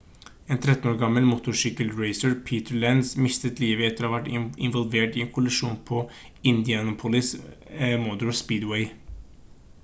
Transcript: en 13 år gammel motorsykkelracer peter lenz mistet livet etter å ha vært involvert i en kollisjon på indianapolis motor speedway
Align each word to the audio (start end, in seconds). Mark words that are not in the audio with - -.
en 0.53 0.57
13 0.61 0.87
år 0.91 0.95
gammel 1.01 1.25
motorsykkelracer 1.31 2.33
peter 2.47 2.79
lenz 2.85 3.11
mistet 3.25 3.61
livet 3.65 3.89
etter 3.89 4.07
å 4.07 4.11
ha 4.11 4.15
vært 4.15 4.57
involvert 4.69 5.19
i 5.21 5.25
en 5.27 5.31
kollisjon 5.37 5.77
på 5.91 6.01
indianapolis 6.55 7.31
motor 8.09 8.35
speedway 8.43 8.91